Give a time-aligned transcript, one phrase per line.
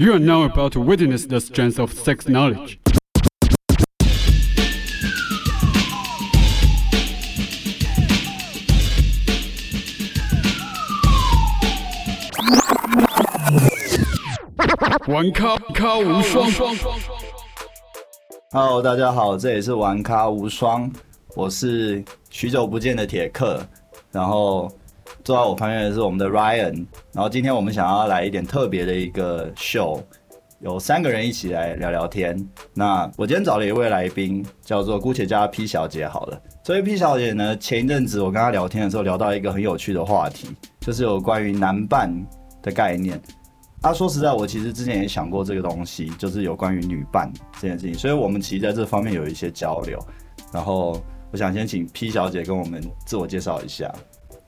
[0.00, 2.78] You are now about to witness the strength of sex knowledge.
[15.06, 16.50] 玩咖咖无双。
[18.52, 20.90] Hello，大家好，这里是玩咖无双，
[21.36, 23.62] 我是许久不见的铁克，
[24.10, 24.72] 然后
[25.24, 30.00] 坐在我旁边的是我们的 Ryan，然后今天我们想要来一点特别的一个 show，，
[30.60, 32.36] 有三个人一起来聊聊天。
[32.74, 36.40] 那我今天找了一位来宾，叫做姑且叫她 P 小姐好了。
[36.64, 40.48] 这位 P 小姐呢，前一阵子我跟她聊天的时候，聊到一个很有趣的话题，
[40.80, 42.10] 就是有关于男伴
[42.62, 43.20] 的概念。
[43.82, 49.98] 啊，说实在，我其实之前也想过这个东西，就是有关于女伴这件事情，所以我们其实在这方面有一些交流。
[50.52, 51.00] 然后，
[51.32, 53.90] 我想先请 P 小姐跟我们自我介绍一下。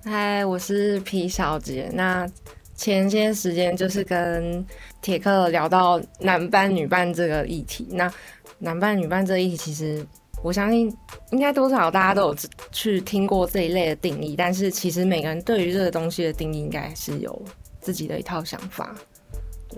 [0.05, 1.89] 嗨，我是皮小姐。
[1.95, 2.29] 那
[2.75, 4.65] 前些时间就是跟
[5.01, 7.87] 铁克聊到男扮女扮这个议题。
[7.93, 8.13] 那
[8.59, 10.05] 男扮女扮这个议题，其实
[10.43, 10.93] 我相信
[11.31, 12.37] 应该多少大家都有
[12.73, 17.41] 去听过这一类的定义，但是其实每个人对于这个东西的定义，应该是有
[17.81, 18.93] 自己的一套想法。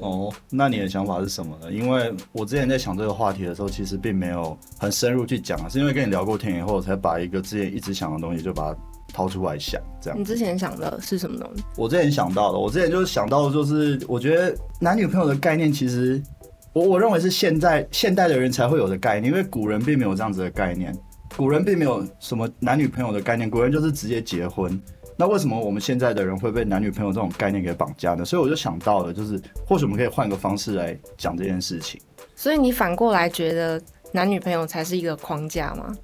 [0.00, 1.70] 哦，那你的想法是什么呢？
[1.70, 8.80] 因为我之前在想这个话题的时候，其实并没有很深入去讲，是因为跟你聊过天以后，我才把一个之前一直想的东西就把它
[9.14, 9.80] 掏出来想。
[10.02, 11.62] 这样你，之前想的是什么东西？
[11.76, 16.20] 我之前想到的，我之前就是想到，就是我觉得男女朋友的概念，其实
[16.74, 20.94] 我我认为是现在现代的人才会有的概念，因为古人并没有这样子的概念，
[21.36, 24.78] 古人并没有什么男女朋友的概念，古人就是直接结婚。
[25.16, 28.24] 那为什么我们现在的人会被男女朋友这种概念给绑架呢？
[28.24, 32.00] 所以我就想到了，就是或许我们可以换个方式来讲这件事情。
[32.34, 35.94] 所以你反过来觉得男女朋友才是一个框架吗？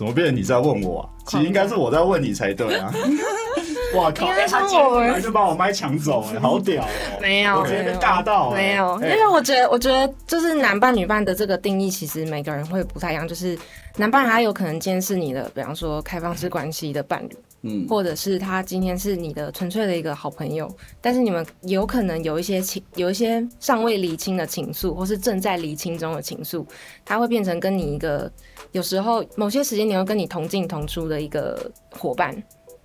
[0.00, 1.04] 怎么变成你在问我啊？
[1.26, 2.90] 其实应该是我在问你才对啊！
[3.94, 4.24] 哇靠！
[4.26, 6.86] 应该哎他是把我麦抢走、了，好屌哦、
[7.20, 13.28] 没有我直接被尬到、哎没有，因哎为我觉得，我觉得就是男伴女伴的这个定义，其实每个人会不太一样。
[13.28, 13.58] 就是
[14.00, 20.66] 男伴他有可能今天是你的，比方说开放式关系的伴侣，嗯，或者是他今天是你的纯粹的一个好朋友，
[21.02, 26.64] 但是你们有可能有一些情，有一些尚未理清的情愫，或是正在理清中的情愫，
[27.04, 28.32] 他会变成跟你一个
[28.72, 32.34] 有时候某些时间你会跟你同进同出的一个伙伴，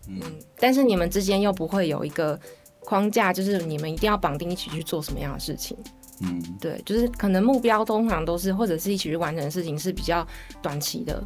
[0.10, 0.20] 嗯。
[0.60, 2.38] 但是你们之间又不会有一个
[2.82, 5.78] 框架，就是你们一定要绑定一起去做什么样的事情。
[6.22, 10.26] 嗯对，就是可能目标通常都是或者是一起去完成的事情是比较
[10.62, 11.22] 短期的，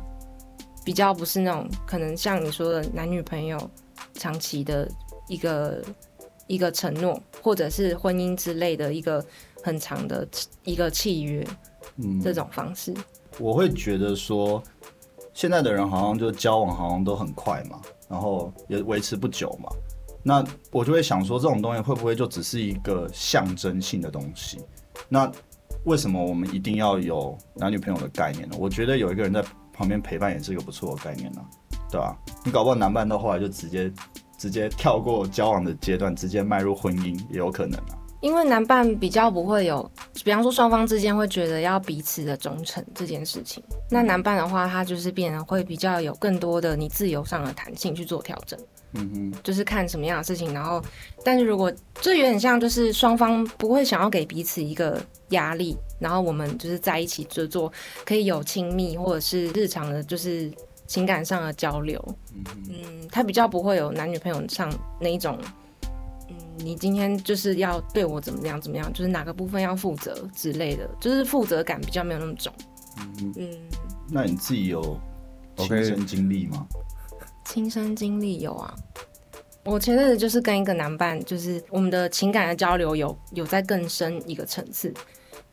[0.84, 3.70] 比较不是那种可能像你说的男女朋友
[4.16, 4.90] 长期的
[5.28, 5.84] 一个
[6.48, 9.24] 一个承诺，或者是婚姻之类的一个
[9.64, 10.28] 很长的
[10.64, 11.46] 一个契约
[11.98, 12.92] 嗯这种方式。
[13.38, 14.62] 我会觉得说，
[15.34, 17.80] 现在的人好像就交往好像都很快嘛，
[18.10, 19.70] 然后也维持不久嘛。
[20.24, 24.60] 那我就会想说，这种东西会不会就只是一个象征性的东西？
[25.10, 25.30] 那
[25.86, 28.56] 为什么我们一定要有男女朋友的概念呢？
[28.60, 29.44] 我觉得有一个人在
[29.74, 31.42] 旁边陪伴也是一个不错的概念呢、
[31.90, 33.92] 对吧、你搞不好男伴到后来就直接
[34.38, 37.98] 直接跳过交往的阶段，直接迈入婚姻也有可能啊。
[38.22, 39.90] 因为男伴比较不会有，
[40.26, 43.64] 比方说双方之间会觉得要彼此的忠诚这件事情。
[43.90, 48.60] 那男伴的话，他就是变得会比较有更多的你自由上的弹性去做调整，
[48.94, 50.54] 嗯哼，就是看什么样的事情。
[50.54, 50.82] 然后，
[51.24, 57.72] 但是如果这有点像，就是双方不会想要给彼此一个压力，然后我们就是在一起就做
[58.06, 60.52] 可以有亲密或者是日常的，就是
[60.88, 62.04] 情感上的交流。
[62.68, 65.38] 嗯，他比较不会有男女朋友上那一种。
[66.30, 72.52] 嗯，你今天就是要对我怎么样怎么样，就是哪个部分要负责之类的，就是负责感比较没有那么重。
[72.98, 73.50] 嗯嗯，
[74.10, 75.00] 那你自己有
[75.58, 76.68] 亲身经历吗？
[77.50, 78.72] 亲身经历有啊。
[79.66, 84.94] 我前阵子就是跟一个男伴，就是我们的情感的交流有有在更深一个层次，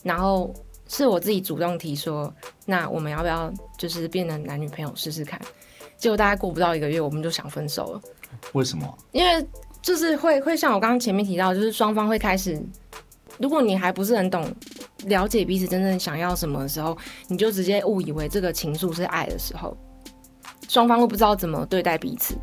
[0.03, 0.53] 然后
[0.89, 2.33] 是我自己主动提说，
[2.67, 5.41] 那我们要不要就是变成男女朋友试试看？
[5.97, 8.01] 结果大概过不到一个月，我们就想分手了。
[8.53, 8.99] 为什么？
[9.13, 9.47] 因为
[9.81, 12.63] 就是会会像我刚刚前面提到，就是双方会开始，
[13.39, 14.47] 如果你还不是很懂
[15.07, 16.97] 了解彼此真正想要什么的时候，
[17.29, 19.75] 你就直接误以为这个情愫是爱的时候，
[20.69, 22.37] 双方会不知道怎么对待彼此。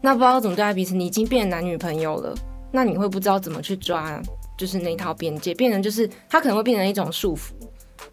[0.00, 2.34] 那不知道怎么对待彼此，你已经变男女朋友了，
[2.72, 4.20] 那你会不知道怎么去抓，
[4.58, 7.52] 就是那套边界，变成就是他可能会变成一种束缚。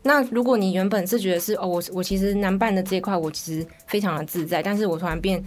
[0.04, 5.44] 那如果你原本是觉得是哦，我我其实男伴的这一块我其实非常的自在，但是我突然变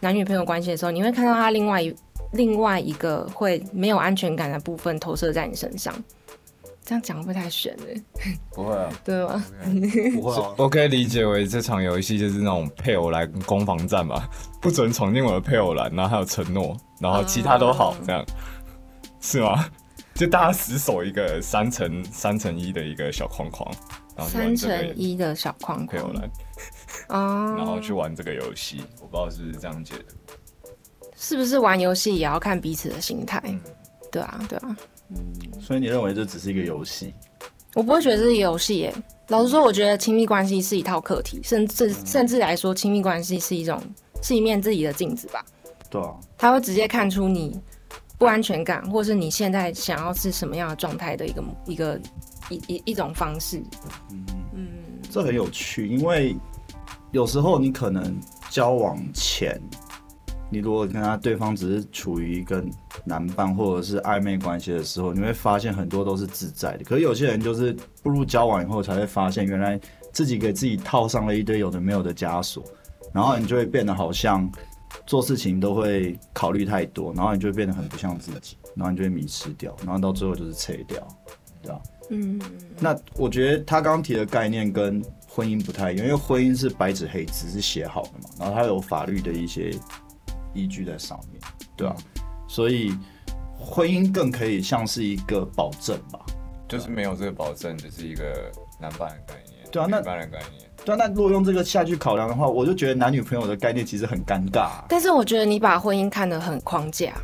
[0.00, 1.94] 男女朋友关系的时候，你会看到他另外一
[2.32, 5.94] 另外一个会没有安全感的部分投射在你身上。
[6.84, 7.84] 这样讲会不太悬了？
[8.52, 9.42] 不会啊， 对吗？
[10.14, 10.54] 不会啊。
[10.58, 14.28] 我可以理解为这场游戏就是那种配偶栏攻防战吧，
[14.60, 18.22] 不准闯进我的配偶栏，然后还有承诺，然后其他都好，这样
[19.20, 19.66] 是吗？
[20.14, 23.68] 就大家死守一个三乘三乘一的一个小框框，
[24.14, 26.30] 然后三乘一的小框框配偶栏，
[27.08, 30.04] 哦，然后去玩这个游戏，我不知道是不是这样解的。
[31.16, 33.40] 是不是玩游戏也要看彼此的心态？
[33.46, 33.60] 嗯
[34.12, 34.76] 对啊，对啊，
[35.60, 37.12] 所以你认为这只是一个游戏？
[37.74, 38.94] 我不会觉得这是游戏耶。
[39.28, 43.80] 老实说，我觉得亲密关系是一套课题，甚至甚至来说，亲密关系是一种
[44.22, 45.44] 是一面自己的镜子吧。
[45.90, 47.60] 对啊，他会直接看出你
[48.18, 52.00] 不安全感，或是你现在想要是什么样的状态的一个一个
[52.50, 53.62] 一一一种方式。
[54.10, 54.70] 嗯，
[55.10, 56.36] 这很有趣，因为
[57.12, 58.16] 有时候你可能
[58.50, 59.60] 交往前，
[60.54, 62.64] 你如果跟他对方只是处于一个
[63.04, 66.84] 男伴或者是暧昧关系的时候，你会发现很多都是自在的。
[66.84, 69.80] 可是有些人就是步入交往以后才会发现，原来
[70.12, 72.62] 自己给自己套上了一堆有的没有的枷锁，
[73.12, 74.48] 然后你就会变得好像
[75.06, 81.04] 做事情都会考虑太多，然后你就会变得很不像自己，然后你就会迷失掉，然后到最后就是撤掉，
[81.60, 82.40] 对吧、嗯，
[82.78, 89.74] 那我觉得他刚刚提的概念跟婚姻不太一样，因为婚姻是白纸黑字是写好的嘛，然后它有法律的一些
[90.54, 91.40] 依据在上面，
[91.76, 91.94] 对啊，
[92.48, 92.96] 所以
[93.58, 96.18] 婚姻更可以像是一个保证吧。
[96.66, 100.70] 就是没有这个保证，就是一个男伴的概念，对啊那女伴的概念。
[100.84, 104.84] 对啊，那如果用这个下去考量的话，我就觉得男女朋友的概念其实很尴尬、啊。
[104.88, 107.14] 但是我觉得你把婚姻看得很框架。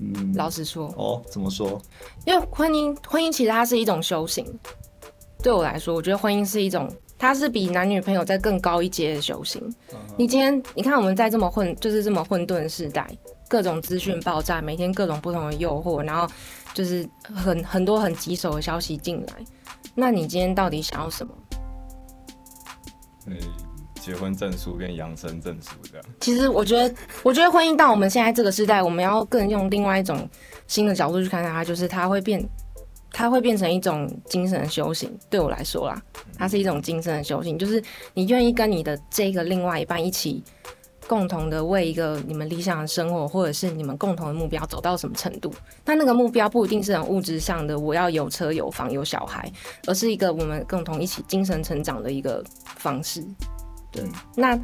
[0.00, 1.80] 嗯，老实说，哦，怎么说？
[2.24, 4.46] 因为婚姻婚姻其实它是一种修行。
[5.42, 9.60] 对我来说，我觉得婚姻是一种，它是比男女朋友在更高一阶的修行。
[10.16, 13.06] 你今天你看我们在这么混，就是这么混沌的时代，
[13.48, 16.32] 各种资讯爆炸，每天各种不同的诱惑，然后
[16.72, 19.34] 就是很很多很棘手的消息进来。
[19.94, 21.34] 那你今天到底想要什么？
[24.00, 26.06] 结婚证书跟养生证书这样。
[26.20, 30.26] 其实我觉得，我觉得婚姻到我们现在这个时代，我们要更用另外一种
[30.66, 32.42] 新的角度去看待它，就是它会变，
[33.18, 35.12] 它会变成一种精神的修行。
[35.28, 36.00] 对我来说啦，
[36.38, 37.82] 它是一种精神的修行，就是
[38.14, 40.40] 你愿意跟你的这个另外一半一起，
[41.08, 45.52] 共同的为一个你们理想的生活，或者是你们共同的目标走到什么程度。
[45.84, 49.50] 那那个目标不一定是很物质上的，我要有车有房有小孩，
[49.88, 52.40] 而是一个我们共同一起精神成长的一个
[52.76, 53.20] 方式。
[53.90, 54.04] 对，
[54.36, 54.56] 那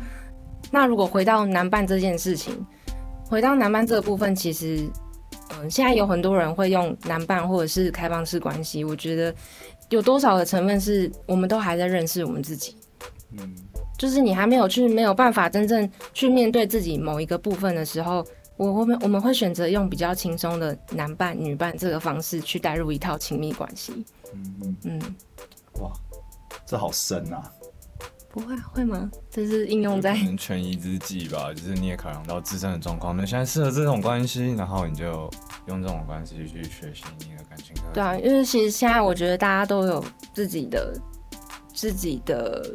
[0.70, 2.64] 那如果回到男伴这件事情，
[3.28, 4.88] 回到男伴这个部分，其实，
[5.60, 9.34] 嗯、现在有很多人会用男伴或者是开放式关系，我觉得
[9.88, 12.76] 有多少的成分是我们都还在认识我们自己，
[13.38, 13.54] 嗯，
[13.98, 18.24] 就是你还没有去没有办法真正去面对自己某一个部分的时候。
[18.56, 24.04] 我我们我们会选择用比较轻松的男伴、女伴这个方式去带入一套亲密关系。
[24.32, 25.00] 嗯嗯，嗯，
[25.82, 25.90] 哇，
[26.64, 27.52] 这好深啊！
[28.34, 29.08] 不会啊会吗？
[29.30, 35.30] 这是应用在权宜之计吧，就是你也考量到自身的状况，那现在适合这种关系，然后你就
[35.68, 37.72] 用这种关系去学习你的感情。
[37.92, 40.04] 对啊，因为其实现在我觉得大家都有
[40.34, 40.92] 自己的
[41.72, 42.74] 自己的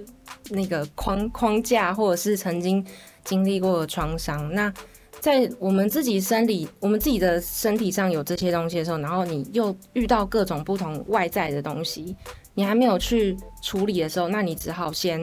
[0.50, 2.86] 那个框框架，或者是曾经
[3.26, 4.50] 经历过的创伤。
[4.54, 4.74] 那
[5.20, 12.16] 在我们自己生理、我们自己的身体上有这些东西的时候，然后你又遇到各种不同外在的东西，
[12.54, 15.22] 你还没有去处理的时候，那你只好先。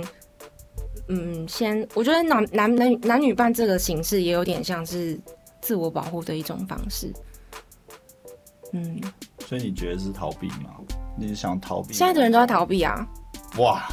[1.08, 5.18] 嗯，先我觉得男男男男女伴这个形式也有点像是
[5.60, 7.12] 自我保护的一种方式。
[8.72, 9.00] 嗯，
[9.46, 10.70] 所以你觉得是逃避吗？
[11.16, 11.94] 你是想逃避？
[11.94, 13.06] 现在的人都在逃避啊，
[13.58, 13.88] 哇，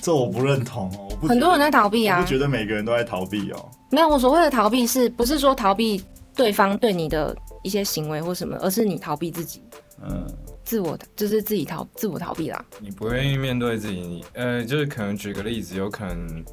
[0.00, 2.28] 这我不认同哦，我不很多人在逃避啊我不。
[2.28, 3.68] 觉得每个人都在逃避哦。
[3.90, 6.02] 没有，我所谓的逃避是不是说逃避
[6.36, 9.62] 对方对你的一些行为或什么，而是你逃避自己，
[10.00, 10.24] 嗯，
[10.68, 12.62] 自我就是自己逃自我逃避啦。
[12.78, 16.44] 你不愿意面对自己，呃，就是可能举个例子，有可能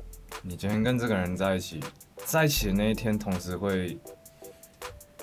[0.42, 1.82] 你今天跟这个人在一起，
[2.24, 4.00] 在一起的那一天，同时会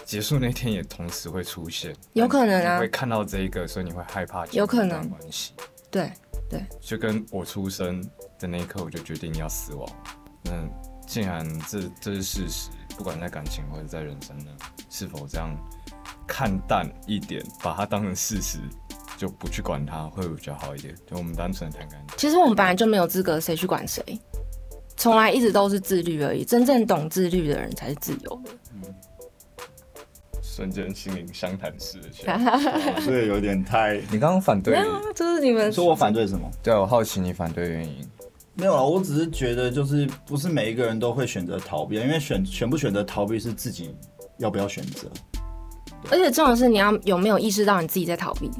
[0.04, 5.54] 结束那天也同时会出现，有可能啊你会看到这一个，所以你会害怕有可能关系，
[5.90, 6.12] 对
[6.50, 8.06] 对，就跟我出生
[8.38, 9.88] 的那一刻，我就决定要死亡。
[10.44, 10.52] 那
[11.06, 14.50] 既然这这是事实，不管在感情或者在人生呢，
[14.90, 15.56] 是否这样
[16.26, 18.58] 看淡一点，把它当成事实，
[19.22, 20.92] 就不去管它，会比较好一点。
[21.08, 22.16] 就我们单纯的谈感情。
[22.18, 24.02] 其实我们本来就没有资格谁去管谁，
[24.96, 26.44] 从来一直都是自律而已。
[26.44, 28.50] 真正懂自律的人才是自由的。
[30.42, 32.10] 瞬间心灵相谈式的。
[33.02, 36.50] 所以有点太 你刚刚反对没，有啊，就是你们说我反对什么？
[36.60, 38.04] 对我好奇你反对原因。
[38.54, 43.94] 没有啊，我只是觉得就是不是每一个人都会选择逃避，因为选选不选择逃避是自己
[44.38, 45.08] 要不要选择，
[46.10, 48.50] 而且重要的是你要有没有意识到你自己在逃避。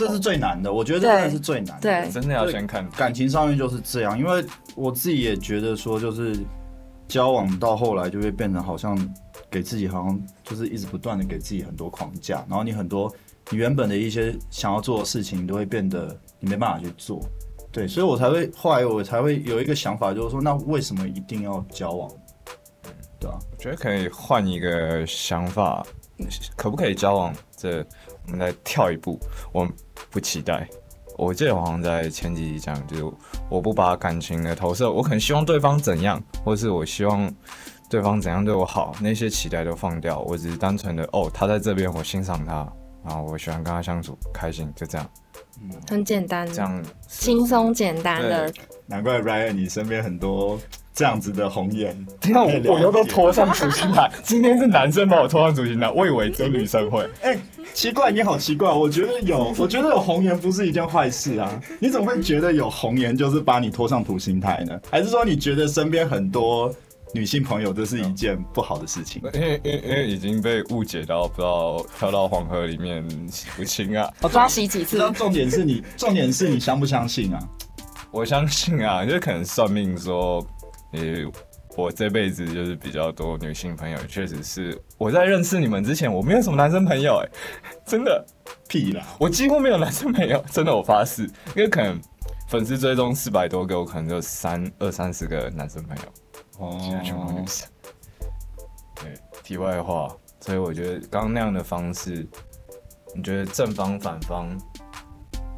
[0.00, 0.72] 这是最难的。
[0.72, 1.82] 我觉得这真的是最难的。
[1.82, 4.42] 对真的要先看感情上面就是这样，因为
[4.74, 6.34] 我自己也觉得说，就是
[7.06, 8.96] 交往到后来就会变成好像
[9.50, 13.14] 给自己好像就是一直不断的给自己很多框架，然后你很多
[13.50, 17.20] 你原本的一些想要做的事情都会变得你没办法去做。
[17.70, 22.10] 对，所以我才会后来我才会有一个想法，就是说，那为什么一定要交往？
[23.20, 25.86] 对啊，我觉得可以换一个想法，
[26.56, 27.34] 可不可以交往？
[27.56, 27.86] 这
[28.30, 29.18] 我们再跳一步，
[29.52, 29.68] 我
[30.08, 30.68] 不期待。
[31.18, 33.04] 我记得我好像在前几集讲，就是
[33.50, 37.30] 我不把感情的投射，我可能希望对方怎样，或是我希望
[37.90, 42.66] 对方怎样对我好，那些期待都放掉，我只是单纯的哦，他在这边，我欣赏他，
[43.04, 45.10] 然后我喜欢跟他相处，开心，就这样，
[45.60, 48.50] 嗯很简单，这样轻松简单的。
[48.86, 50.58] 难怪 Ryan 你身边很多
[51.00, 51.96] 这样子的红颜。
[52.28, 57.08] 那我我又都拖上主心台， 今天是男生把我拖上主心台，我以为只有女生会。
[57.22, 57.34] 哎、
[57.72, 61.58] 奇怪，你好奇怪，我觉得有，我觉得有红颜不是一件坏事啊。
[61.78, 64.78] 你怎么会觉得有红颜就是把你拖上土星台呢？
[64.90, 66.70] 还是说你觉得身边很多
[67.14, 69.22] 女性朋友这是一件不好的事情？
[69.32, 74.06] 因为因为因为已经被误解到，不知道跳到黄河里面洗不清啊！
[74.20, 75.10] 我抓洗几次那？
[75.12, 77.40] 重点是你，重点是你相不相信啊？
[78.12, 80.44] 我相信啊，就是可能算命说，
[80.92, 81.00] 呃，
[81.76, 87.28] 我这辈子就是比较多女性朋友，确实是我在认识你们之前，我没有什么男生朋友、哎，
[87.86, 88.24] 真的，
[88.68, 89.04] 屁啦！
[89.18, 91.22] 我几乎没有男生朋友，真的，我发誓，
[91.54, 92.00] 因为可能
[92.48, 96.02] 粉丝追踪四百多个，我可能就三二三十个男生朋友。
[96.78, 97.68] 其他全部女生。
[98.96, 102.26] 对，题外话，所以我觉得刚刚那样的方式，
[103.14, 104.48] 你觉得正方反方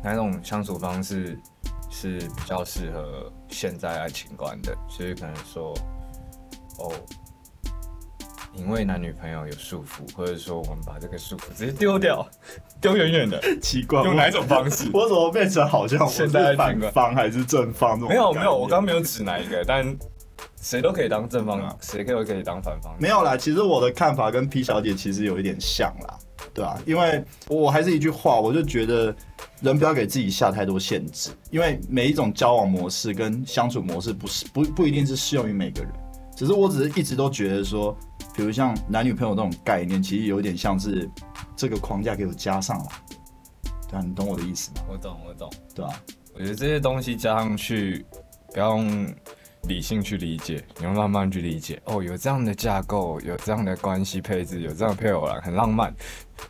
[0.05, 1.37] 哪种相处方式
[1.91, 4.77] 是比较适合现在爱情观的？
[4.89, 5.75] 所以可能说，
[6.79, 6.91] 哦，
[8.55, 12.27] 因为男女朋友有束缚，或者说我们把这个束缚直接丢掉，
[12.81, 14.91] 丢远远的，奇怪，用哪一种方式？
[14.95, 17.99] 我怎么变成好像我是现在爱反方还是正方？
[17.99, 19.97] 没有没有，我刚刚没有指哪一个，但
[20.61, 22.95] 谁都可以当正方啊，谁都可以当反方。
[22.99, 26.19] 没有啦，其实我的看法跟 P 小姐其实有一点像啦，
[26.55, 29.15] 对啊，因为我还是一句话，我就觉得
[29.63, 35.93] 人不要给自己下太多限制，因为每一种交往模式跟相处模式不是不不一定是适用于每个人，
[36.37, 37.97] 只是我只是一直都觉得说，
[38.35, 41.09] 比如像男女朋友这种概念，其实有点像是
[41.55, 42.87] 这个框架给我加上了，
[43.89, 44.83] 对啊，你懂我的意思吗？
[44.91, 45.91] 我懂我懂，对啊，
[46.35, 48.05] 我觉得这些东西加上去，
[48.53, 49.07] 不要用
[49.69, 51.81] 理性去理解，你要慢慢去理解。
[51.85, 55.95] 哦，有这样的架构，有这样的关系配置，有这样的配偶栏，很浪漫。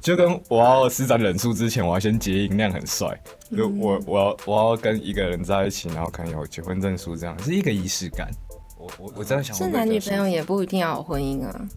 [0.01, 3.21] 就跟我要施展忍术之前，我要先结音，那样很帅。
[3.57, 8.31] 就我我要我要跟一个人在一起，然后可能有结婚证书，这样是一个仪式感。
[8.79, 11.69] 我我我真的想是男女朋友也不一定要有婚姻啊。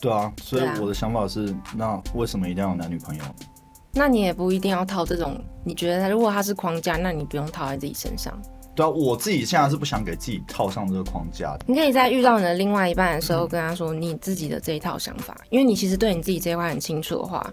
[0.00, 3.22] 对啊，所以我的想法是，那为什么一定要有男女朋友？
[3.92, 8.36] 那你也不一定要套这种，你觉得如果他是框架，那你不用套在自己身上。
[8.74, 11.64] 对啊，我自己现在是不想给自己套上这个框架的。
[11.66, 17.52] 你可以在遇到你的另外一半的时候，跟他说你自己的这一套想法，因为你其实对你自己这一块很清楚的话，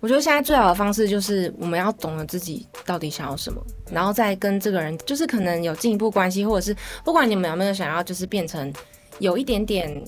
[0.00, 8.72] 我觉得现在最好的方式就是我们要懂得自己到底想要什么，然后再跟这个人，就是可能有进一步关系，或者是不管你们有没有想要，就是变成
[9.20, 10.04] 有一点点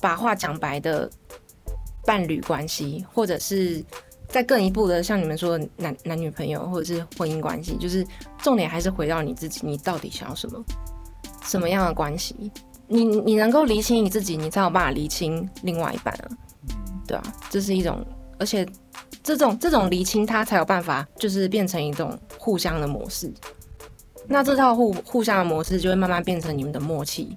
[0.00, 1.08] 把话讲白的
[2.04, 3.82] 伴侣关系，或者是
[4.28, 8.06] 再更一步的，像你们说的男男女朋友或者是婚姻关系，就是
[8.42, 10.62] 重点还是回到你自己，你到底想要什么，
[11.42, 12.34] 什么样的关系？
[12.88, 16.28] 你你能够厘清你自己，你才有办法厘清另外一半啊，
[17.06, 18.04] 对啊，这是一种，
[18.38, 18.66] 而且
[19.22, 23.32] 这种这种厘清，它才有办法就是变成一种互相的模式。
[24.28, 27.34] 那这套互互相的模式就会慢慢变成你们的默契，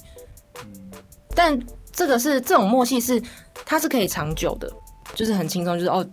[1.36, 1.60] 但
[1.92, 3.22] 这个是这种默契是
[3.66, 4.72] 它是可以长久的，
[5.14, 6.04] 就是很轻松，就是哦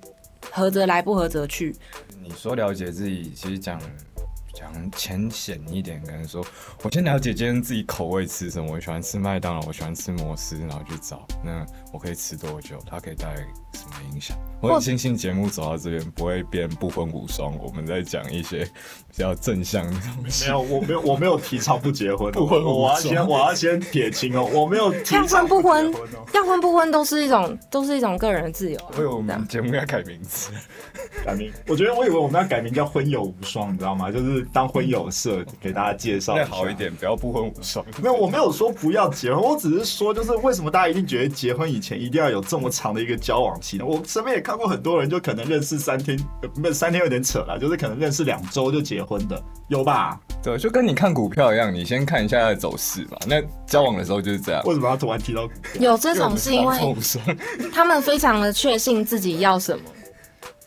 [0.57, 1.77] 合则来，不合则去。
[2.23, 3.79] 你说了解自己，其实讲
[4.55, 6.43] 讲浅显一点，可能说
[6.83, 13.37] 我先了解今天自己口味吃什么，我喜欢吃麦当劳，我喜欢吃摩斯，然后去找那我可以吃多久，它可以带来
[13.73, 14.37] 什么影响。
[14.61, 20.51] 我很庆幸节目走到这边不会变不婚无双，我们在讲一些比较正向的东西没。
[20.51, 25.95] 有，我没有，我没有提倡不结婚、哦，不婚我要先，我要先撇清哦，我没有提倡要婚不婚。
[26.35, 30.51] 要婚不婚都是一种都是一种个人的自由啊、我以为我们节目要改名字，
[31.25, 34.13] 改名，我觉得我以为我们要改名叫婚友无双，你知道吗？
[34.13, 36.75] 就是当婚友社给大家介绍好一。
[36.75, 37.83] 点，不要不婚无双。
[38.03, 43.85] 没有，我没有说不要结婚，我只是说，就是为什么大家一定觉得结婚以前一定要有这么长的一个交往期呢？
[43.85, 50.19] 我身边也看过很多人，就可能认识三天，呃没有三天有点扯了，就是可能认识两周就结婚的，有吧？
[50.43, 53.19] 对，就跟你看股票一样，你先看一下它的走势嘛。
[53.29, 54.63] 那交往的时候就是这样。
[54.65, 55.47] 为什么要突然提到？
[55.79, 56.97] 有这种是因为。
[57.73, 59.85] 他们非常的确信自己要什么，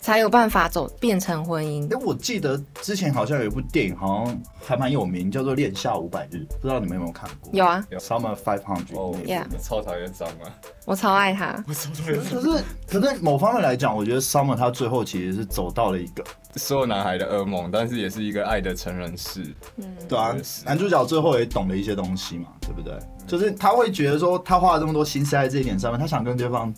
[0.10, 2.02] 才有办法走变成婚姻哎、。
[2.04, 7.52] 我记得之前好像有一部电影，好像还蛮有名，叫做《恋夏五百日》，不知道你们有没有看过？
[7.54, 8.98] 有啊，Summer Five Hundred。
[8.98, 10.50] 哦，Yeah 我超讨厌张啊！
[10.86, 11.64] 我超爱他。
[11.68, 16.24] 我超讨厌可是，可是某方面来讲，我觉得 Summer 他最后其实是走到了一个，
[16.56, 19.44] 所有男孩的噩梦，但是也是一个爱的成人式。
[19.78, 20.36] 嗯对啊，
[20.66, 22.98] 男主角最后也懂了一些东西嘛，对不对？
[23.28, 26.74] 就是他会觉得说，他花了这么多心思在这一点上面，他想跟对方，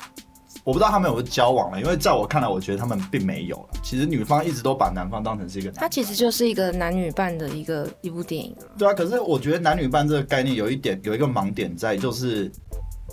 [0.63, 3.69] 我不知道他们有没有交往了，因为在我看来，我觉得他们并没有了。
[3.83, 8.63] 其实女方一直都把男方当成是一个男它其实就是一个男女伴的一个一部电影啊。
[8.77, 12.51] 对啊，可是我觉得男女伴这个概念有一点有一个盲点在，就是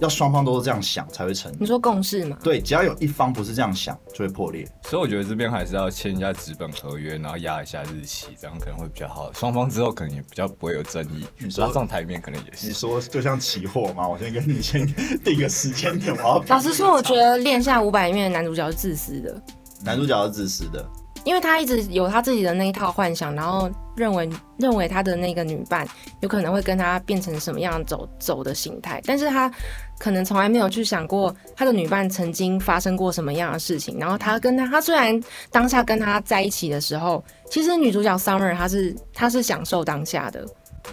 [0.01, 1.53] 要双方都是这样想才会成。
[1.59, 2.37] 你说共识嘛？
[2.43, 4.67] 对，只要有一方不是这样想，就会破裂。
[4.85, 9.33] 所以我觉得这边还是要签一下纸本合约，然后压一下日期，这样可能会比较好。
[9.33, 11.27] 双方之后可能也比较不会有争议。
[11.39, 12.73] 你说拉上台面可能也是你。
[12.73, 14.87] 说就像期货嘛，我先跟你先
[15.25, 19.43] 定个时间点，我要老实说，我觉得《恋下五百》里面的男主角是自私的，
[19.85, 20.89] 男主角是自私的，
[21.29, 24.27] 因为他一直有他自己的那一套幻想，然后认为
[24.59, 25.87] 认为他的那个女伴
[26.21, 29.53] 有可能会跟他变成什么样走走的形态，但是他
[29.99, 33.99] 可能从来没有去想过他的女伴曾经发生过什么样的事情。
[33.99, 40.47] 然后他跟他，他虽然当下跟他在一起的时候，其实女主角 Summer 她是她是享受当下的，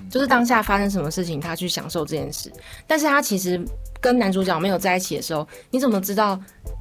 [0.09, 2.51] 就是当下发生什么事情，她去享受这件事。
[2.85, 3.63] 但是她其实
[4.01, 6.37] 跟男主角没有在一起的时候，你怎么知道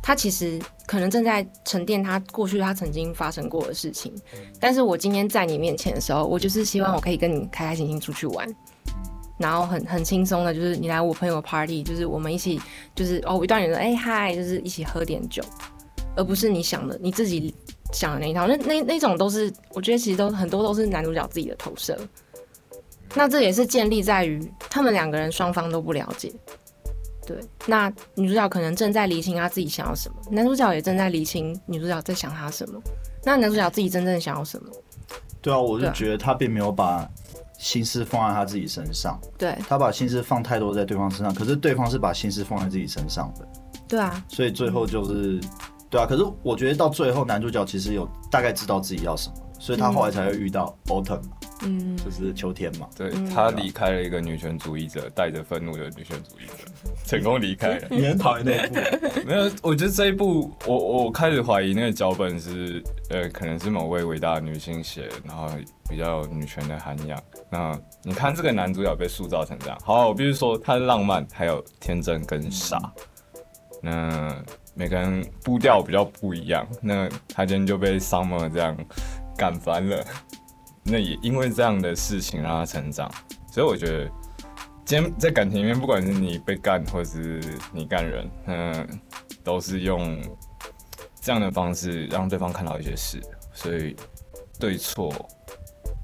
[0.07, 4.13] 他其实可能正在沉淀他过去他曾经发生过的事情？
[4.61, 8.47] 但是我今天在你面前的时候，我就是希望我可以跟你开开心心出去玩。
[9.39, 12.61] 然后很很轻松的，就是你来我朋友 party，就是我们一起，
[12.95, 15.43] 就是哦，一段人说哎嗨，就是一起喝点酒，
[16.15, 17.55] 而不是你想的你自己
[17.91, 18.47] 想的那一套。
[18.47, 21.99] 那那那种都是，我觉得其实都很多都是男主角自己的投射。
[23.15, 26.31] 那这也是建立在于他们两个人双方都不了解。
[27.27, 32.81] 对，那女主角可能正在理清她自己想要什么，男主角也正在理清女主角在想他什么。
[33.25, 34.71] 那男主角自己真正想要什么？
[35.41, 37.09] 对啊，我就觉得他并没有把
[37.59, 43.47] 心思放在他自己身上，对他把心思放太多在对方身上，可是对方是把心思放在自己身上的，
[43.89, 45.41] 对啊，所以最后就是，
[45.89, 52.87] 对啊，可是我觉得到最后男主角其实有大概知道自己要什么，所以他后来才会遇到 autumn 嘛，嗯，就是秋天嘛。
[52.95, 56.71] 对他离开了一个女权主义者，带着愤怒的女权主义者，
[57.07, 57.87] 成功离开了。
[57.89, 58.75] 你很讨厌那一部，
[59.27, 65.49] 没有，我觉得这一部，我我开始怀疑那个脚本是，呃，可能是某位伟大的女性写的，然后
[65.89, 67.19] 比较有女权的涵养。
[67.49, 72.93] 那你看这个男主角被塑造成这样，好，我必须说他的浪漫，还有天真跟傻。
[73.81, 74.37] 那
[74.75, 78.77] 每个人步调比较不一样，那他今天就被 Summer 这样
[79.37, 80.05] 干烦了。
[80.87, 83.11] 那也因为这样的事情让他成长，
[83.51, 84.11] 所以我觉得
[84.85, 87.41] 今天在感情里面，不管是你被干或是
[87.73, 89.01] 你干人，嗯，
[89.43, 90.21] 都是用
[91.23, 93.19] 这样的方式让对方看到一些事，
[93.55, 93.97] 所以
[94.61, 95.11] 对错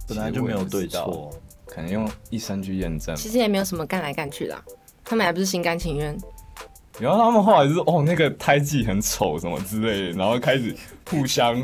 [0.08, 1.30] 本来就没有对错
[1.66, 3.14] 可能用一生去验证。
[3.14, 4.64] 其实也没有什么干来干去的啊、
[5.04, 6.16] 他们还不是心甘情愿。
[7.00, 10.74] 然后他们后来就是哦，那个胎记很丑什么之类的，然后开始
[11.08, 11.56] 互相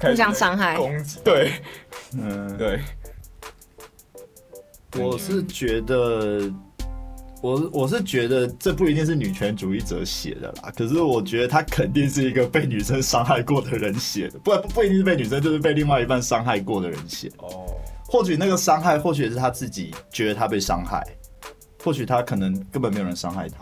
[0.00, 0.76] 互相伤害。
[0.76, 1.52] 攻击，对
[2.16, 2.80] 嗯，对，
[4.98, 6.50] 我是觉得，
[7.42, 17.28] 我我是觉得这不一定是女权主义者写的啦，可是我觉得他肯定是一个被女生伤害过的人写的，不不不一定是被女生，就是被另外一半伤害过的人写。
[17.38, 17.66] 哦，
[18.06, 21.04] 或许那个伤害，或许也是他自己觉得他被伤害，
[21.82, 23.56] 或许他可能根本没有人伤害他，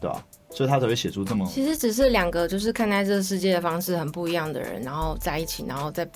[0.00, 6.08] 对吧、所以他才会写出这么其实只是两个就是看待这个世界的方式很不一样的人，然后在一起，然后再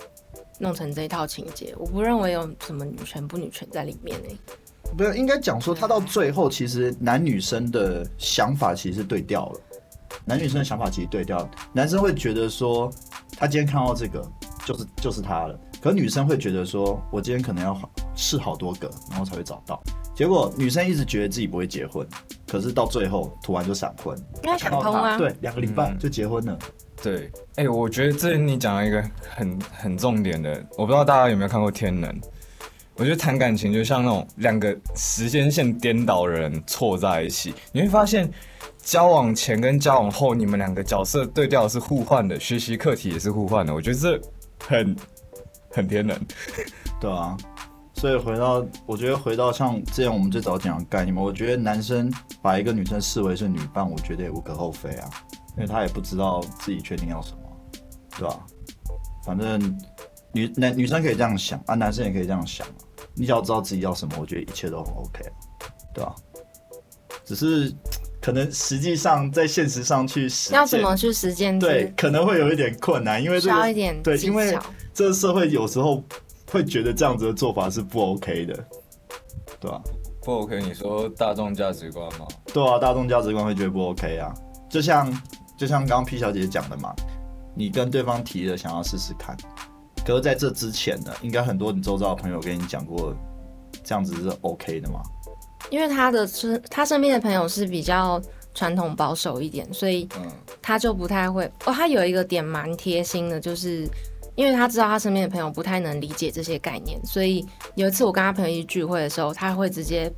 [0.59, 1.75] 弄成这一套情节。
[1.79, 4.39] 我不认为有什么女权不女权在里面欸诶、
[4.97, 9.61] 不是应该讲说，他到最后其实男女生的想法其实是对调了，
[10.25, 12.91] 男女生的想法其实对调，男生会觉得说，
[13.37, 14.27] 他今天看到这个
[14.65, 17.79] 就是就是他了，可女生会觉得说，我今天可能要
[18.15, 19.83] 试好多个，然后才会找到。
[20.15, 22.07] 结果女生一直觉得自己不会结婚，
[22.47, 25.19] 可是到最后突然就闪婚，因为想通啊。
[25.19, 26.59] 对，两个礼拜嗯就结婚了。
[27.03, 32.11] 对，哎、我觉得这你讲了一个很很重点的，我不知道大家有没有看过《天能》。
[32.97, 38.31] 我觉得谈感情就像那种两个时间线颠倒的人错在一起，你会发现
[38.79, 43.75] 交往前跟交往后，你们两个角色对调是互换的，学习课题也是互换的。
[43.75, 44.21] 我觉得这
[44.61, 44.97] 很
[45.73, 46.17] 很天能。
[47.01, 47.37] 对啊，
[47.95, 55.09] 所以回到，我觉得回到像之前我们最早讲的概念嘛，我觉得男生把一个女生视为是女伴，我觉得也无可厚非啊，
[55.57, 57.39] 因为他也不知道自己确定要什么，
[58.19, 58.45] 对吧、
[59.25, 59.79] 反正
[60.33, 62.75] 女男女生可以这样想啊，男生也可以这样想啊，
[63.15, 65.33] 你只要知道自己要什么，我觉得一切都很 OK，啊
[65.95, 66.15] 对吧、
[67.25, 67.73] 只是
[68.21, 71.59] 可能实际上在现实上去实要怎么去实践？
[71.59, 74.59] 对，可能会有一点困难，因为需这一点对，因为。
[74.97, 76.01] 这个社会有时候
[76.55, 78.55] 会觉得这样子的做法是不 OK 的，
[79.59, 79.83] 对吧、
[80.23, 80.63] 不 OK？
[80.63, 82.29] 你说大众价值观吗？
[82.53, 84.33] 对啊，大众价值观会觉得不 OK 啊。
[84.71, 85.13] 就像
[85.59, 86.95] 就像刚刚 P 小姐讲的嘛，
[87.57, 89.37] 你跟对方提了想要试试看，
[90.07, 93.13] 可是在这之前呢，应该很多你周遭的朋友跟你讲过，
[93.83, 95.03] 这样子是 OK 的吗？
[95.71, 98.23] 因为他的身他身边的朋友是比较
[98.55, 100.31] 传统保守一点，所以嗯，
[100.63, 101.51] 他就不太会。
[101.67, 103.89] 哦，他有一个点蛮贴心的，就是
[104.37, 110.13] 因为他知道他身边的朋友不太能理解这些概念，所以有一次我跟他朋友一起聚会的时候，他会直接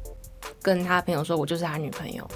[0.62, 2.26] 跟他朋友说：“我就是他女朋友。”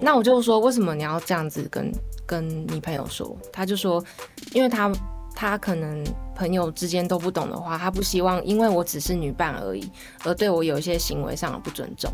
[0.00, 1.92] 那我就说：“为什么你要这样子跟
[2.26, 4.04] 跟你朋友说？”他就说
[4.52, 4.90] ：“因为他
[5.34, 9.88] 他可能朋友之间都不懂的话，他不希望因为我只是女伴而已，
[10.24, 12.12] 而对我有一些行为上的不尊重。”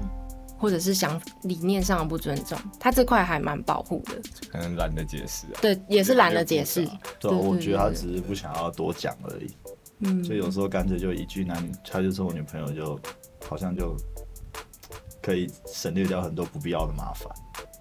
[0.58, 5.58] 或者是想理念上的不尊重，他这块还蛮保护的，可能懒得解释啊。
[5.62, 6.86] 对，也是懒得解释。
[7.20, 9.54] 对我觉得他只是不想要多讲而已，
[10.00, 12.98] 嗯，所以有时候干脆就一句男，他就是我女朋友就，
[13.48, 13.96] 好像就
[15.22, 17.28] 可以省略掉很多不必要的麻烦，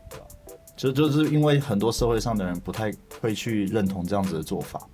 [0.10, 0.26] 对吧？
[0.76, 4.88] 就就是因为很多社会上的人不太会去认同这样子的做法。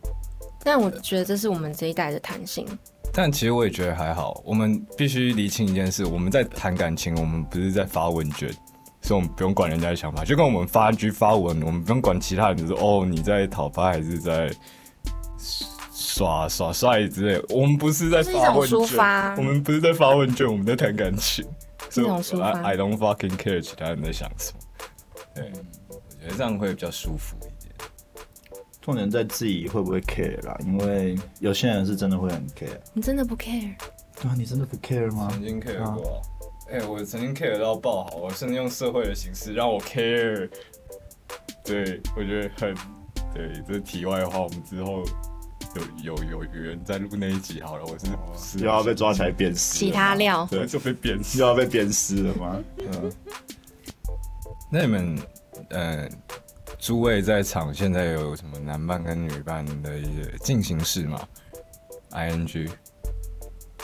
[0.64, 2.66] 但我觉得这是我们这一代的弹性。
[3.16, 8.50] 但其实我也觉得还好，我们必须理清一件事：我们在谈感情，我们不是在发问卷，
[9.02, 10.26] 所以我们不用管人家的想法。
[10.26, 14.52] 就跟我们发句发文，我们不用管其他人，就是哦你在讨伐还是在
[15.94, 17.46] 耍耍帅之类的。
[17.50, 18.98] 我们不是在发问卷，
[19.38, 21.46] 我们不是在发问卷，我们在谈感情。
[21.92, 24.60] 所以一种抒发 I I don't fucking care 其他人在想什么。
[25.36, 25.52] 对，
[25.88, 27.53] 我觉得这样会比较舒服一点。
[28.84, 32.68] 重点在自己会不会 care 啦，因为有些人是真的会很 care。
[32.94, 33.74] 你真的不 care？
[34.22, 35.30] 对啊，你真的不 care 吗？
[35.32, 36.22] 曾经 care 过、
[36.70, 40.50] 哎、我曾经 care 到爆好，我甚至用社会的形式让我 care。
[41.64, 42.76] 对，我觉得很，
[43.34, 45.02] 对，这是题外话，我们之后
[46.04, 47.86] 有有有缘再录那一集好了。
[47.86, 49.80] 我是是又要被抓起来鞭尸？
[49.80, 50.16] 其他？
[50.16, 50.46] 料？
[50.52, 51.40] 对，就被鞭尸。
[51.40, 52.62] 又要被鞭尸了吗？
[52.80, 53.12] 嗯，
[54.70, 55.18] 那你们，
[55.70, 56.10] 呃，
[56.84, 61.18] 诸位在场现在有什么男伴跟女伴的一些进行式吗
[62.12, 62.70] ？ing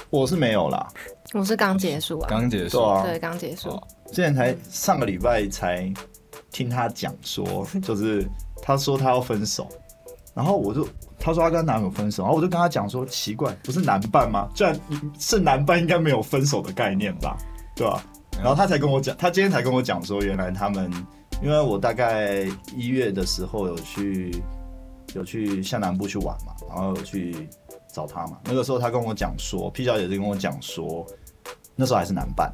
[0.09, 0.85] 我是没有啦，
[1.33, 3.87] 我是刚结束啊，刚结束，对啊，对，刚结束哦。
[4.07, 5.89] 之前才上个礼拜才
[6.51, 8.27] 听他讲说，就是
[8.61, 9.69] 他说他要分手，
[10.33, 10.85] 然后我就
[11.17, 14.49] 他说他跟男友分手，然后我就跟他讲说，奇怪，不是男伴吗？
[14.53, 14.77] 居然
[15.17, 17.37] 是男伴，应该没有分手的概念吧？
[17.77, 18.03] 对吧、
[18.39, 20.91] 然后他才跟我讲，他今天才跟我讲说，原来他们，
[21.41, 24.43] 因为我大概一月的时候有去
[25.13, 27.47] 有去向南部去玩嘛，然后有去
[27.93, 31.05] 找他嘛，那个时候他跟我讲说，P 小姐就跟我讲说，
[31.75, 32.53] 那时候还是男伴，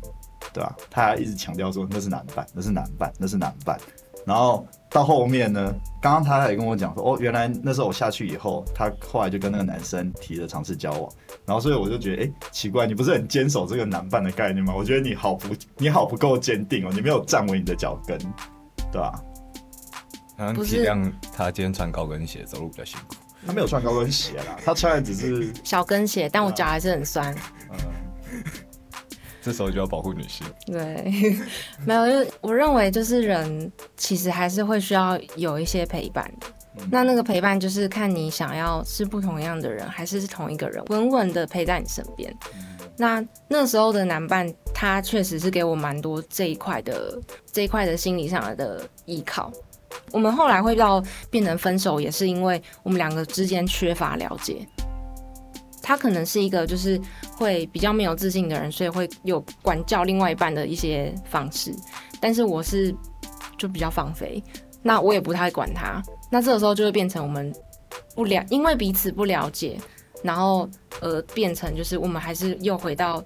[0.54, 3.78] 对吧、他还一直强调说那是男伴，那是男伴，那是男伴。
[4.26, 5.71] 然后到后面呢，
[6.02, 11.12] 刚刚他还跟我讲说，哦，原来那时候我下去以后，他后来就跟那个男生提了尝试交往。
[11.45, 14.74] 然后所以我就觉得，哎，奇怪，你不是很坚守这个男伴的概念吗？
[14.76, 18.17] 我觉得你好不，你好不够坚定哦，你没有站稳你的脚跟，
[18.91, 19.21] 对吧、
[20.38, 23.15] 然后不是体谅他今天穿高跟鞋走路比较辛苦。
[23.45, 27.36] 他没有穿高跟鞋啦，他穿的只是，小跟鞋，但我脚还是很酸。
[27.71, 28.43] 嗯，
[29.41, 30.48] 这时候就要保护女性。
[30.65, 31.38] 对，
[31.86, 36.48] 没有，就是我认为就是人其实还是会需要有一些陪伴的。
[36.89, 42.36] 那那个陪伴就是看你想要是不同样的人，还是是同一个人，稳稳的陪在你身边。
[42.98, 47.18] 那那时候的男伴，他确实是给我蛮多这一块的
[47.50, 49.50] 这一块的心理上的依靠。
[50.12, 54.68] 我们后来会到变成分手，也是因为我们两个之间缺乏了解。
[55.82, 57.00] 他可能是一个就是
[57.38, 61.74] 会比较没有自信的人，所以会有管教另外一半的一些方式。
[62.20, 62.94] 但是我是
[63.58, 64.44] 就比较放飞，
[64.82, 66.04] 那我也不太管他。
[66.30, 67.54] 那这个时候就会变成我们
[68.14, 69.80] 不了，因为彼此不了解，
[70.24, 70.68] 然后
[71.00, 73.24] 呃变成就是我们还是又回到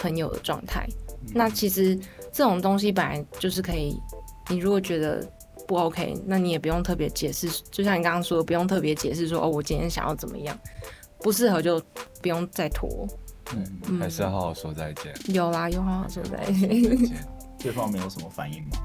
[0.00, 0.88] 朋友的状态。
[1.32, 1.96] 那其实
[2.32, 3.96] 这种东西本来就是可以，
[4.48, 5.24] 你如果觉得
[5.68, 10.58] 不 OK，那你也不用特别解释，就像你刚刚说的，不用特别解释说哦，我今天想要怎么样，
[11.20, 11.80] 不适合就
[12.20, 13.06] 不用再拖。
[13.52, 15.12] 嗯还是要好好说再见。
[15.34, 16.70] 有啦，有好好说，再见。
[17.58, 18.78] 对方没有什么反应吗？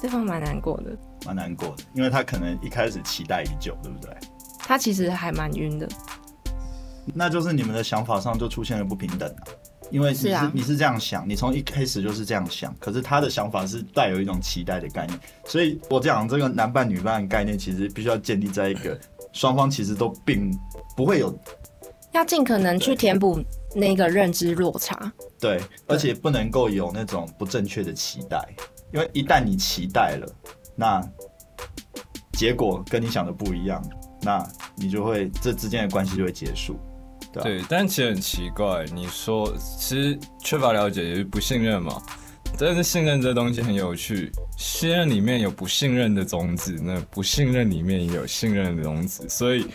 [0.00, 4.14] 对方蛮难过的，蛮难过的，因为他可能一开始期待已久，对不对？
[4.58, 5.88] 他其实还蛮晕的。
[7.14, 9.42] 那就是你们的想法上就出现了不平等啊。
[9.92, 18.98] 因为你是是啊你是这样想，你从一开始就是这样想，可是他的想法是带有一种期待的概念，所以我讲这个男扮女扮的概念，其实必须要建立在一个
[19.34, 20.50] 双方其实都并
[20.96, 21.38] 不会有
[22.12, 23.38] 要尽可能去填补
[23.74, 25.12] 那个认知落差。
[25.38, 28.42] 对，而且不能够有那种不正确的期待，
[28.94, 30.26] 因为一旦你期待了，
[30.74, 31.02] 那
[32.32, 33.82] 结果跟你想的不一样，
[34.22, 34.42] 那
[34.74, 36.78] 你就会这之间的关系就会结束。
[37.40, 42.02] 对，但其实很奇怪，你说其实缺乏了解也是不信任嘛，
[42.58, 49.66] 但是信任这东西很有趣，信任里面有不信任的种子，那不信任里面也有信任的种子，所以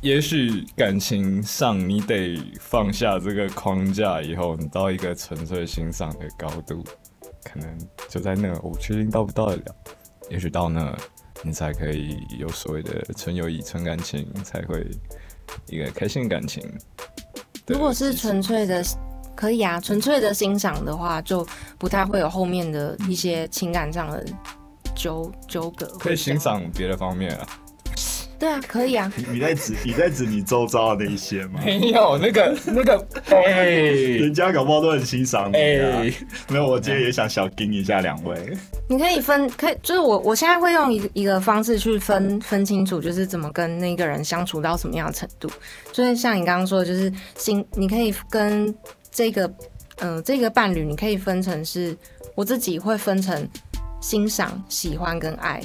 [0.00, 6.82] 也许感情上你得放下这个框架以后，你到一个纯粹欣赏的高度，
[7.44, 9.76] 可能就在那，我不确定到不到得了，
[10.30, 10.96] 也许到那
[11.44, 14.84] 你才可以有所谓的纯友谊、纯感情，才会
[15.68, 16.62] 一个开心的感情。
[17.66, 18.84] 如果是纯粹的，
[19.34, 21.46] 可以啊，纯粹的欣赏的话，就
[21.78, 24.24] 不太会有后面的一些情感上的
[24.94, 25.86] 纠纠葛。
[25.98, 27.48] 可以欣赏别的方面啊。
[28.42, 29.12] 对啊， 可以啊。
[29.16, 31.60] 你你在指你在指你周遭的那一些吗？
[31.64, 36.02] 没有那个那个，哎人家搞不好都很欣赏你啊。
[36.02, 36.12] 哎，
[36.48, 38.36] 没有，我今天也想小盯一下两位。
[38.88, 45.48] 你可以分，可以就是我我现在会用一个一个方式去分分清楚，就是怎么跟那个人相处到什么样的程度。
[45.92, 48.74] 就是像你刚刚说的，就是心，你可以跟
[49.12, 49.46] 这个
[50.00, 51.96] 嗯、呃这个伴侣，你可以分成是
[52.34, 53.48] 我自己会分成
[54.00, 55.62] 欣赏、喜欢跟爱。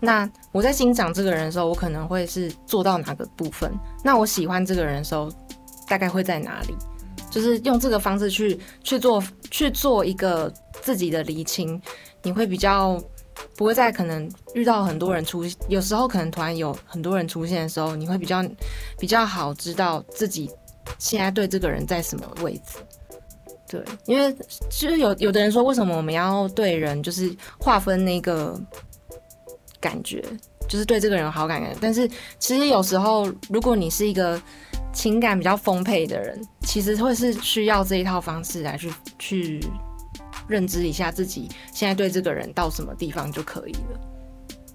[0.00, 3.70] 那我在欣赏这个人的时候，我可能会是做到哪个部分？
[4.02, 5.30] 那我喜欢这个人的时候，
[5.86, 6.74] 大概会在哪里？
[7.30, 11.80] 就是用这个方式去去做去做一个自己的厘清，
[12.22, 13.00] 你会比较
[13.56, 18.44] 不会在可能遇到很多人出，有时候可能突然有很多人出现的时候，你会比较
[18.98, 20.50] 比较好知道自己
[20.98, 22.78] 现在对这个人在什么位置。
[23.68, 24.34] 对，因为
[24.68, 28.60] 其实有有的人说，为什么我们要对人就是划分那个
[29.80, 30.22] 感觉，
[30.68, 31.74] 就是对这个人有好感的？
[31.80, 34.40] 但是其实有时候，如果你是一个
[34.92, 39.60] 情感比较丰沛的人，其实会是需要这一套方式来去去
[40.48, 44.00] 认知一下自己现在对这个人到什么地方就可以了，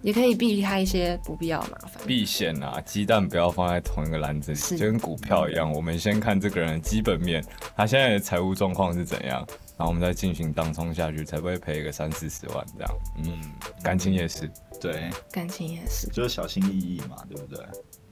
[0.02, 2.02] 也可以避开一些不必要的麻烦。
[2.08, 7.44] 避险啊，鸡蛋不要放在同一个篮子里，就跟股票一样，我们先看这个人的基本面，
[7.76, 9.46] 他现在的财务状况是怎样，
[9.78, 12.98] 然后我们再进行当冲下去，才不会赔个三四十万这样。
[13.18, 13.52] 嗯，
[13.84, 17.66] 感情也是，对，感情也是，就是小心翼翼嘛，对不对？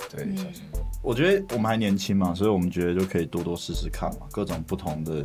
[0.09, 0.63] 对，嗯小心。
[1.01, 5.23] 我觉得我们还年轻嘛，所以我们觉得就可以多多试试看嘛，各种不同的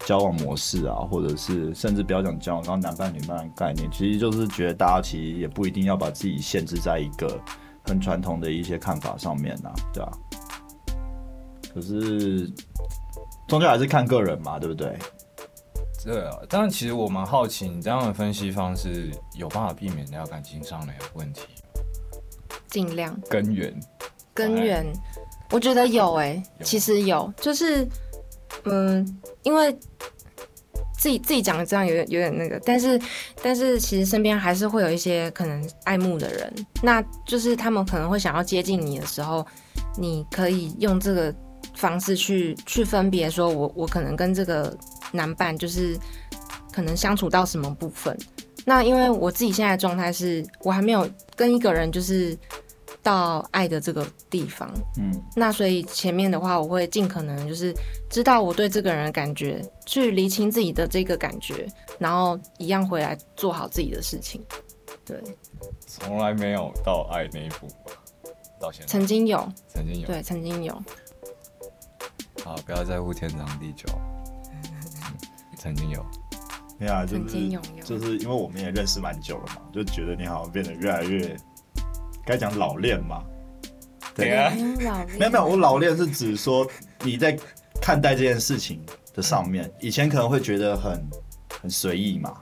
[0.00, 7.40] 交往模式啊，或者是甚至不要讲交往，刚刚男伴女伴的概念，其实就是觉得大家其实也不一定要把自己限制在一个
[7.84, 10.12] 很传统的一些看法上面啊，对啊。
[11.72, 12.52] 可是
[13.48, 14.96] 终究还是看个人嘛，对不对？
[16.04, 21.42] 对啊，但其实我蛮好奇，你这样的分析方式有办法避免掉感情上的问题
[22.68, 23.18] 尽量。
[23.28, 23.74] 根源？
[24.34, 24.84] 根源，
[25.50, 27.88] 我觉得有诶、有其实有，就是
[28.64, 29.72] 嗯，因为
[30.98, 33.00] 自己自己讲的这样有点有点那个，但是
[33.42, 39.46] 但是其实身边还是会有一些可能爱慕的人，那就是他们可能会想要接近你的时候，
[39.96, 41.34] 你可以用这个
[41.74, 44.76] 方式去去分别说我我可能跟这个
[45.14, 45.98] 男伴就是
[46.72, 48.18] 可能相处到什么部分。
[48.66, 52.36] 那因为我自己现在的状态是我还没有跟一个人就是
[53.02, 57.74] 到爱的这个地方，嗯，那所以前面的话，我会尽可能就是
[58.08, 61.66] 知道我对这个人的感觉，去厘清自己的这个感觉，
[61.98, 64.42] 然后一样回来做好自己的事情。
[65.04, 65.22] 对，
[65.86, 67.92] 从来没有到爱那一步吧，
[68.58, 70.06] 到现在曾经有，曾经有。
[70.06, 70.82] 对，曾经有，
[72.42, 73.86] 好，不要在乎天长地久。
[75.64, 76.04] 曾经有，
[76.78, 81.34] 没有啊，就曾经是就是因为我们也认识蛮久了嘛，就觉得你好像变得越来越，
[82.26, 83.24] 该讲老练嘛。
[84.14, 84.52] 对啊。
[84.54, 84.84] 没有没
[85.24, 86.68] 有没有，我老练是指说
[87.02, 87.34] 你在
[87.80, 91.02] 看待这件事情的上面，以前可能会觉得很
[91.62, 92.36] 很随意嘛，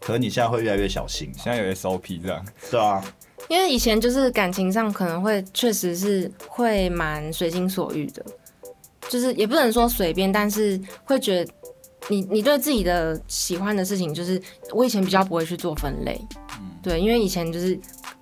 [0.00, 2.44] 可是你现在会越来越小心嘛，现在有 SOP 这样。
[2.68, 3.00] 对啊，
[3.48, 8.26] 因为以前就是感情上可能会确实是会蛮随心所欲的，
[9.08, 11.52] 就是也不能说随便，但是会觉得
[12.08, 14.40] 你你对自己的喜欢的事情，就是
[14.72, 16.20] 我以前比较不会去做分类，
[16.58, 17.78] 嗯对，因为以前就是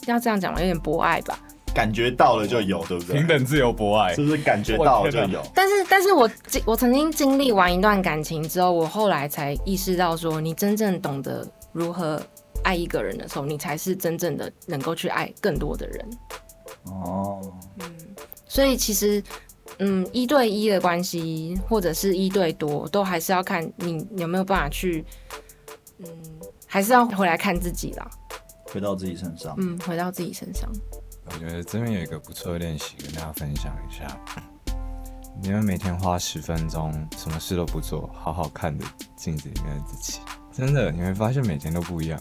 [0.07, 1.39] 要这样讲嘛，有点博爱吧。
[1.75, 3.17] 感觉到了就有，对不对？
[3.17, 5.43] 平等、自由、博爱是，不是感觉到了就有？
[5.53, 12.23] 但是，但是我经我曾经经历完一段感情之后，我后来才意识到说，你真正懂得如何
[12.63, 16.11] 爱一个人的时候，你才是真正的能够去爱更多的人。
[16.85, 17.41] 哦，
[17.81, 17.87] 嗯
[18.47, 19.21] 所以其实，
[19.79, 25.05] 嗯，一对一的关系或者是一对多，都还是要看你有没有办法去，
[25.99, 26.07] 嗯，
[26.67, 28.09] 还是要回来看自己啦。
[28.67, 30.71] 回到自己身上，嗯，回到自己身上。
[31.27, 34.07] 我觉得这边有一个不错的练习，跟大家分享一下。
[35.43, 38.85] 你们每天花十分钟，什么事都不做，好好看着
[39.17, 40.21] 镜子里面的自己，
[40.53, 42.21] 真的你会发现每天都不一样。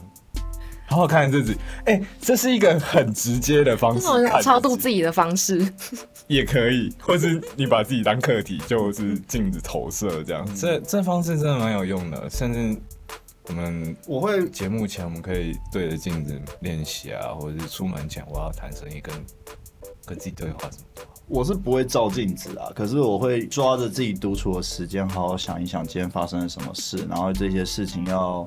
[0.86, 5.68] 好好看自己，哎、这是一个很直接的方式这种超度自己的方式，
[6.28, 10.46] 也可以，或是你把自己当客体，就是镜子投射这样。
[10.56, 12.80] 这这方式真的蛮有用的，甚至
[13.48, 19.14] 我们我会节目前我们可以对着镜子练习啊，或者是出门前我要谈生意跟
[20.06, 21.02] 跟自己对话什么的。
[21.28, 28.44] 我是不会照镜子啊，可是我会抓着自己独处的时间，好好想一想今天发生了什么事，然后这些事情要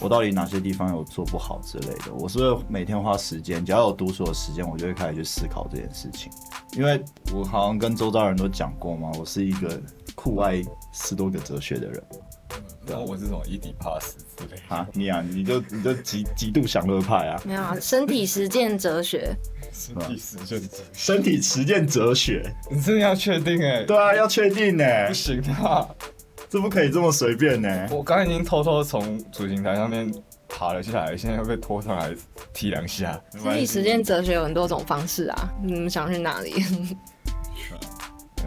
[0.00, 2.12] 我到底哪些地方有做不好之类的。
[2.12, 6.30] 我是是每天花时间，只要有独处的时间，我就会开始去思考这件事情。
[6.76, 7.02] 因为
[7.32, 9.80] 我好像跟周遭人都讲过嘛，我是一个
[10.14, 12.02] 酷爱斯多葛哲学的人
[12.86, 14.86] 然后我是什么伊底帕斯之类的，啊。
[14.92, 19.34] 你啊，你就你就极极度享乐派啊，没有啊，身体实践哲学，
[19.72, 20.82] 是第十阵子。
[20.92, 22.44] 身体实践哲学。
[22.70, 25.88] 你真的要确定哎、对啊，要确定哎、不行啊！
[26.54, 30.08] 这不可以这么随便呢、我刚刚已经偷偷从主刑台上面
[30.48, 32.14] 爬了下来，现在又被拖上来
[32.52, 33.20] 踢两下。
[33.36, 36.64] 所以实践哲学有很多种方式啊，你们想去哪里？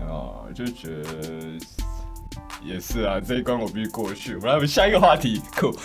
[0.08, 1.60] 啊，就觉得
[2.64, 4.36] 也是啊，这一关我必须过去。
[4.38, 5.78] 我们来下一个话题，酷。